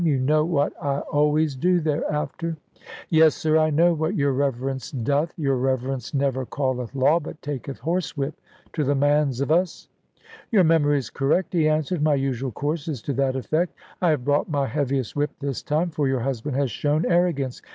You 0.03 0.17
know 0.17 0.43
what 0.43 0.73
I 0.81 1.01
always 1.13 1.55
do 1.55 1.79
thereafter." 1.79 2.57
"Yes, 3.09 3.35
sir, 3.35 3.59
I 3.59 3.69
know 3.69 3.93
what 3.93 4.15
your 4.15 4.31
Reverence 4.33 4.89
doth. 4.89 5.31
Your 5.37 5.57
Reverence 5.57 6.11
never 6.11 6.43
calleth 6.43 6.95
law, 6.95 7.19
but 7.19 7.39
taketh 7.43 7.77
horsewhip 7.81 8.33
to 8.73 8.83
the 8.83 8.95
mans 8.95 9.41
of 9.41 9.51
us." 9.51 9.89
"Your 10.49 10.63
memory 10.63 10.97
is 10.97 11.11
correct," 11.11 11.53
he 11.53 11.69
answered; 11.69 12.01
"my 12.01 12.15
usual 12.15 12.51
course 12.51 12.87
is 12.87 13.03
to 13.03 13.13
that 13.13 13.35
effect. 13.35 13.75
I 14.01 14.09
have 14.09 14.25
brought 14.25 14.49
my 14.49 14.65
heaviest 14.65 15.15
whip 15.15 15.29
this 15.39 15.61
time, 15.61 15.91
for 15.91 16.07
your 16.07 16.21
husband 16.21 16.55
has 16.55 16.71
shown 16.71 17.05
arrogance. 17.05 17.61